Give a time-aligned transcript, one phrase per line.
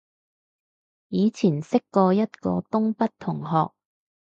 [1.09, 3.71] 以前識過一個東北同學